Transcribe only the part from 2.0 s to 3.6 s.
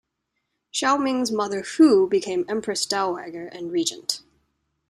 became empress dowager